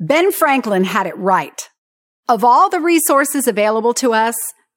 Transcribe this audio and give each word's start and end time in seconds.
Ben 0.00 0.32
Franklin 0.32 0.84
had 0.84 1.06
it 1.06 1.16
right. 1.16 1.68
Of 2.28 2.42
all 2.44 2.68
the 2.68 2.80
resources 2.80 3.46
available 3.46 3.94
to 3.94 4.12
us, 4.12 4.34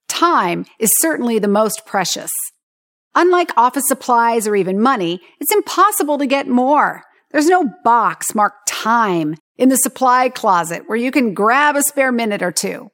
time 0.08 0.64
is 0.78 0.90
certainly 0.98 1.38
the 1.38 1.48
most 1.48 1.84
precious. 1.86 2.30
Unlike 3.14 3.50
office 3.56 3.84
supplies 3.86 4.46
or 4.46 4.54
even 4.54 4.80
money, 4.80 5.20
it's 5.40 5.52
impossible 5.52 6.18
to 6.18 6.26
get 6.26 6.46
more. 6.46 7.02
There's 7.30 7.48
no 7.48 7.68
box 7.84 8.34
marked 8.34 8.68
time 8.68 9.34
in 9.56 9.70
the 9.70 9.76
supply 9.76 10.28
closet 10.28 10.84
where 10.86 10.98
you 10.98 11.10
can 11.10 11.34
grab 11.34 11.74
a 11.74 11.82
spare 11.82 12.12
minute 12.12 12.42
or 12.42 12.52
two. 12.52 12.90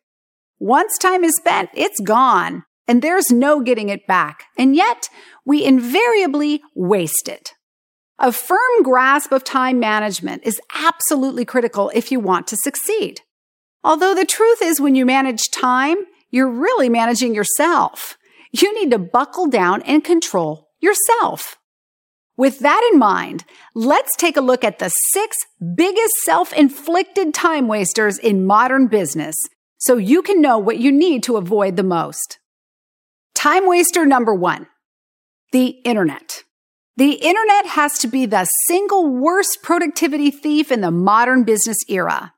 Once 0.59 0.97
time 0.99 1.25
is 1.25 1.37
spent, 1.37 1.69
it's 1.75 2.01
gone 2.01 2.63
and 2.87 3.03
there's 3.03 3.31
no 3.31 3.61
getting 3.61 3.89
it 3.89 4.07
back. 4.07 4.45
And 4.57 4.75
yet 4.75 5.09
we 5.45 5.65
invariably 5.65 6.63
waste 6.75 7.29
it. 7.29 7.53
A 8.19 8.31
firm 8.31 8.83
grasp 8.85 9.33
of 9.33 9.43
time 9.43 9.81
management 9.81 10.45
is 10.45 10.61
absolutely 10.73 11.45
critical 11.45 11.91
if 11.95 12.13
you 12.13 12.21
want 12.21 12.47
to 12.47 12.57
succeed. 12.57 13.21
Although 13.83 14.15
the 14.15 14.25
truth 14.25 14.63
is 14.63 14.81
when 14.81 14.95
you 14.95 15.05
manage 15.05 15.51
time, 15.51 15.97
you're 16.31 16.49
really 16.49 16.89
managing 16.89 17.35
yourself. 17.35 18.17
You 18.53 18.73
need 18.73 18.93
to 18.93 18.99
buckle 18.99 19.49
down 19.49 19.83
and 19.83 20.05
control 20.05 20.71
yourself. 20.81 21.59
With 22.37 22.61
that 22.61 22.89
in 22.93 23.01
mind, 23.01 23.45
let's 23.75 24.15
take 24.17 24.37
a 24.37 24.41
look 24.41 24.63
at 24.63 24.79
the 24.79 24.91
six 25.13 25.37
biggest 25.75 26.15
self-inflicted 26.25 27.35
time 27.35 27.67
wasters 27.67 28.19
in 28.19 28.47
modern 28.47 28.87
business 28.87 29.35
so 29.79 29.97
you 29.97 30.23
can 30.23 30.41
know 30.41 30.59
what 30.59 30.79
you 30.79 30.93
need 30.93 31.25
to 31.25 31.37
avoid 31.37 31.75
the 31.75 31.83
most. 31.83 32.39
Time 33.35 33.67
waster 33.67 34.07
number 34.07 34.35
one, 34.35 34.69
the 35.51 35.67
internet. 35.85 36.44
The 36.97 37.15
internet 37.15 37.67
has 37.67 37.99
to 37.99 38.07
be 38.07 38.25
the 38.25 38.45
single 38.67 39.09
worst 39.09 39.63
productivity 39.63 40.31
thief 40.31 40.71
in 40.71 40.81
the 40.81 40.93
modern 40.93 41.43
business 41.43 41.79
era. 41.89 42.35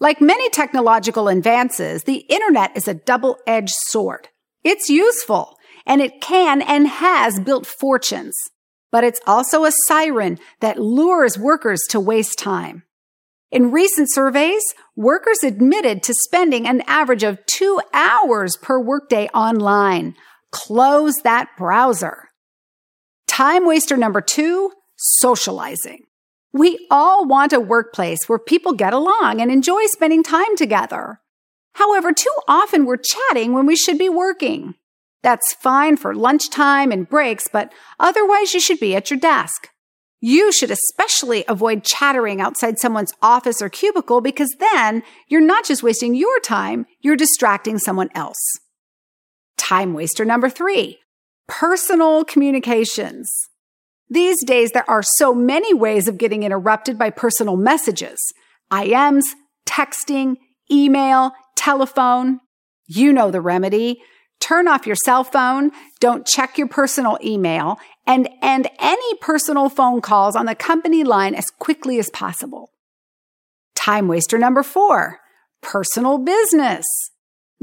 Like 0.00 0.20
many 0.20 0.50
technological 0.50 1.28
advances, 1.28 2.02
the 2.02 2.26
internet 2.28 2.76
is 2.76 2.88
a 2.88 2.94
double-edged 2.94 3.74
sword. 3.86 4.28
It's 4.64 4.90
useful 4.90 5.56
and 5.86 6.00
it 6.00 6.20
can 6.20 6.62
and 6.62 6.88
has 6.88 7.38
built 7.38 7.64
fortunes, 7.64 8.34
but 8.90 9.04
it's 9.04 9.20
also 9.24 9.64
a 9.64 9.72
siren 9.86 10.40
that 10.58 10.80
lures 10.80 11.38
workers 11.38 11.82
to 11.90 12.00
waste 12.00 12.40
time. 12.40 12.82
In 13.52 13.70
recent 13.70 14.12
surveys, 14.12 14.64
workers 14.96 15.44
admitted 15.44 16.02
to 16.02 16.14
spending 16.14 16.66
an 16.66 16.80
average 16.88 17.22
of 17.22 17.38
two 17.46 17.80
hours 17.92 18.56
per 18.56 18.80
workday 18.80 19.28
online. 19.28 20.16
Close 20.50 21.14
that 21.22 21.50
browser. 21.56 22.30
Time 23.32 23.64
waster 23.64 23.96
number 23.96 24.20
two, 24.20 24.72
socializing. 24.98 26.00
We 26.52 26.86
all 26.90 27.26
want 27.26 27.54
a 27.54 27.60
workplace 27.60 28.28
where 28.28 28.38
people 28.38 28.74
get 28.74 28.92
along 28.92 29.40
and 29.40 29.50
enjoy 29.50 29.86
spending 29.86 30.22
time 30.22 30.54
together. 30.54 31.18
However, 31.76 32.12
too 32.12 32.34
often 32.46 32.84
we're 32.84 32.98
chatting 32.98 33.54
when 33.54 33.64
we 33.64 33.74
should 33.74 33.96
be 33.96 34.10
working. 34.10 34.74
That's 35.22 35.54
fine 35.54 35.96
for 35.96 36.14
lunchtime 36.14 36.92
and 36.92 37.08
breaks, 37.08 37.48
but 37.50 37.72
otherwise 37.98 38.52
you 38.52 38.60
should 38.60 38.78
be 38.78 38.94
at 38.94 39.10
your 39.10 39.18
desk. 39.18 39.68
You 40.20 40.52
should 40.52 40.70
especially 40.70 41.42
avoid 41.48 41.84
chattering 41.84 42.38
outside 42.38 42.78
someone's 42.78 43.14
office 43.22 43.62
or 43.62 43.70
cubicle 43.70 44.20
because 44.20 44.54
then 44.60 45.02
you're 45.28 45.40
not 45.40 45.64
just 45.64 45.82
wasting 45.82 46.14
your 46.14 46.38
time, 46.40 46.84
you're 47.00 47.16
distracting 47.16 47.78
someone 47.78 48.10
else. 48.14 48.36
Time 49.56 49.94
waster 49.94 50.26
number 50.26 50.50
three, 50.50 50.98
personal 51.48 52.24
communications. 52.24 53.30
These 54.08 54.44
days, 54.44 54.72
there 54.72 54.88
are 54.88 55.02
so 55.02 55.34
many 55.34 55.72
ways 55.72 56.06
of 56.06 56.18
getting 56.18 56.42
interrupted 56.42 56.98
by 56.98 57.10
personal 57.10 57.56
messages. 57.56 58.18
IMs, 58.70 59.24
texting, 59.66 60.36
email, 60.70 61.32
telephone. 61.56 62.40
You 62.86 63.12
know 63.12 63.30
the 63.30 63.40
remedy. 63.40 64.02
Turn 64.40 64.66
off 64.66 64.86
your 64.86 64.96
cell 64.96 65.24
phone. 65.24 65.70
Don't 66.00 66.26
check 66.26 66.58
your 66.58 66.68
personal 66.68 67.16
email 67.24 67.78
and 68.06 68.28
end 68.42 68.68
any 68.78 69.14
personal 69.20 69.68
phone 69.68 70.00
calls 70.00 70.34
on 70.34 70.46
the 70.46 70.54
company 70.54 71.04
line 71.04 71.34
as 71.34 71.50
quickly 71.50 71.98
as 71.98 72.10
possible. 72.10 72.70
Time 73.74 74.08
waster 74.08 74.38
number 74.38 74.62
four, 74.62 75.20
personal 75.60 76.18
business. 76.18 76.84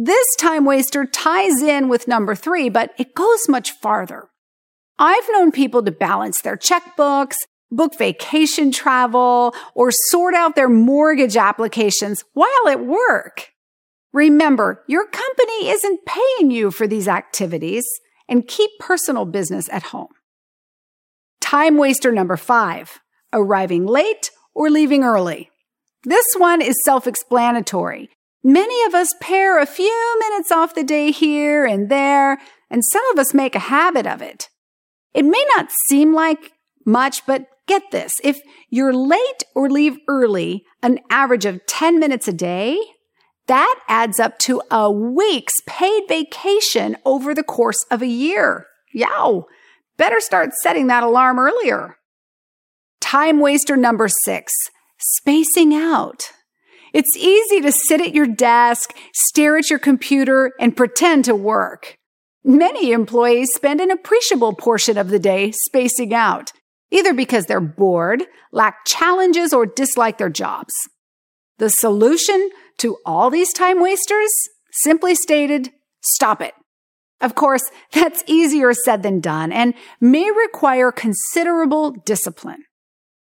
This 0.01 0.33
time 0.37 0.63
waster 0.63 1.05
ties 1.05 1.61
in 1.61 1.89
with 1.89 2.07
number 2.07 2.33
three, 2.33 2.69
but 2.69 2.93
it 2.97 3.13
goes 3.13 3.49
much 3.49 3.71
farther. 3.71 4.29
I've 4.97 5.27
known 5.33 5.51
people 5.51 5.83
to 5.83 5.91
balance 5.91 6.41
their 6.41 6.55
checkbooks, 6.55 7.35
book 7.69 7.97
vacation 7.97 8.71
travel, 8.71 9.53
or 9.75 9.91
sort 9.91 10.35
out 10.35 10.55
their 10.55 10.69
mortgage 10.69 11.35
applications 11.35 12.23
while 12.31 12.69
at 12.69 12.85
work. 12.85 13.49
Remember, 14.13 14.85
your 14.87 15.05
company 15.05 15.67
isn't 15.67 16.05
paying 16.05 16.49
you 16.49 16.71
for 16.71 16.87
these 16.87 17.09
activities 17.09 17.85
and 18.29 18.47
keep 18.47 18.71
personal 18.79 19.25
business 19.25 19.67
at 19.69 19.83
home. 19.83 20.13
Time 21.41 21.75
waster 21.75 22.13
number 22.13 22.37
five, 22.37 23.01
arriving 23.33 23.85
late 23.85 24.31
or 24.55 24.69
leaving 24.69 25.03
early. 25.03 25.49
This 26.03 26.25
one 26.37 26.61
is 26.61 26.81
self-explanatory. 26.85 28.11
Many 28.43 28.83
of 28.85 28.93
us 28.93 29.13
pare 29.19 29.59
a 29.59 29.65
few 29.65 30.17
minutes 30.19 30.51
off 30.51 30.75
the 30.75 30.83
day 30.83 31.11
here 31.11 31.65
and 31.65 31.89
there, 31.89 32.39
and 32.69 32.83
some 32.83 33.05
of 33.11 33.19
us 33.19 33.33
make 33.33 33.55
a 33.55 33.59
habit 33.59 34.07
of 34.07 34.21
it. 34.21 34.49
It 35.13 35.25
may 35.25 35.43
not 35.55 35.71
seem 35.89 36.13
like 36.13 36.51
much, 36.85 37.25
but 37.25 37.47
get 37.67 37.83
this. 37.91 38.13
If 38.23 38.39
you're 38.69 38.93
late 38.93 39.43
or 39.55 39.69
leave 39.69 39.97
early, 40.07 40.63
an 40.81 40.99
average 41.09 41.45
of 41.45 41.65
10 41.65 41.99
minutes 41.99 42.27
a 42.27 42.33
day, 42.33 42.79
that 43.47 43.79
adds 43.87 44.19
up 44.19 44.37
to 44.39 44.61
a 44.71 44.89
week's 44.91 45.55
paid 45.67 46.03
vacation 46.07 46.95
over 47.05 47.33
the 47.33 47.43
course 47.43 47.83
of 47.91 48.01
a 48.01 48.07
year. 48.07 48.67
Yow! 48.93 49.47
Better 49.97 50.19
start 50.19 50.51
setting 50.61 50.87
that 50.87 51.03
alarm 51.03 51.39
earlier. 51.39 51.97
Time 53.01 53.39
waster 53.39 53.75
number 53.75 54.07
six, 54.07 54.53
spacing 54.97 55.73
out. 55.73 56.31
It's 56.93 57.15
easy 57.17 57.61
to 57.61 57.71
sit 57.71 58.01
at 58.01 58.13
your 58.13 58.27
desk, 58.27 58.95
stare 59.13 59.57
at 59.57 59.69
your 59.69 59.79
computer, 59.79 60.51
and 60.59 60.75
pretend 60.75 61.25
to 61.25 61.35
work. 61.35 61.97
Many 62.43 62.91
employees 62.91 63.49
spend 63.55 63.81
an 63.81 63.91
appreciable 63.91 64.53
portion 64.53 64.97
of 64.97 65.09
the 65.09 65.19
day 65.19 65.51
spacing 65.51 66.13
out, 66.13 66.51
either 66.91 67.13
because 67.13 67.45
they're 67.45 67.59
bored, 67.59 68.23
lack 68.51 68.85
challenges, 68.85 69.53
or 69.53 69.65
dislike 69.65 70.17
their 70.17 70.29
jobs. 70.29 70.73
The 71.57 71.69
solution 71.69 72.49
to 72.77 72.97
all 73.05 73.29
these 73.29 73.53
time 73.53 73.81
wasters? 73.81 74.31
Simply 74.71 75.15
stated, 75.15 75.71
stop 76.01 76.41
it. 76.41 76.53
Of 77.21 77.35
course, 77.35 77.69
that's 77.93 78.23
easier 78.27 78.73
said 78.73 79.03
than 79.03 79.19
done 79.19 79.51
and 79.51 79.73
may 79.99 80.31
require 80.31 80.91
considerable 80.91 81.91
discipline. 81.91 82.63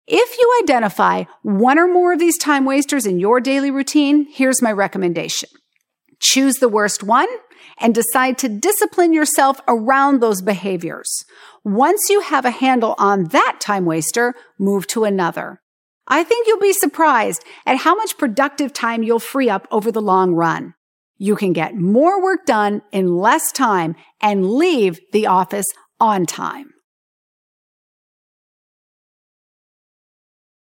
If 0.08 0.38
you 0.38 0.62
identify 0.62 1.24
one 1.42 1.80
or 1.80 1.88
more 1.88 2.14
of 2.14 2.20
these 2.20 2.38
time 2.38 2.66
wasters 2.66 3.08
in 3.08 3.20
your 3.20 3.40
daily 3.40 3.72
routine, 3.72 4.28
here's 4.30 4.62
my 4.62 4.72
recommendation. 4.72 5.50
Choose 6.20 6.58
the 6.58 6.70
worst 6.70 7.02
one 7.02 7.28
and 7.80 7.96
decide 7.96 8.38
to 8.38 8.50
discipline 8.50 9.14
yourself 9.14 9.60
around 9.68 10.22
those 10.22 10.44
behaviors. 10.44 11.26
Once 11.64 12.10
you 12.10 12.22
have 12.22 12.46
a 12.46 12.52
handle 12.52 12.94
on 13.00 13.26
that 13.26 13.58
time 13.60 13.86
waster, 13.86 14.36
move 14.60 14.86
to 14.88 15.06
another. 15.06 15.60
I 16.08 16.24
think 16.24 16.48
you'll 16.48 16.60
be 16.60 16.72
surprised 16.72 17.44
at 17.66 17.78
how 17.78 17.96
much 17.96 18.20
productive 18.20 18.74
time 18.74 19.02
you'll 19.02 19.18
free 19.18 19.50
up 19.50 19.68
over 19.72 19.92
the 19.92 20.04
long 20.04 20.34
run. 20.36 20.76
You 21.18 21.36
can 21.36 21.52
get 21.52 21.76
more 21.76 22.22
work 22.22 22.46
done 22.46 22.84
in 22.92 23.18
less 23.18 23.52
time 23.52 23.96
and 24.22 24.52
leave 24.52 25.00
the 25.14 25.26
office 25.26 25.66
on 26.00 26.28
time. 26.28 26.75